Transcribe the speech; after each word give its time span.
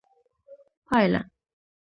پايله 0.89 1.21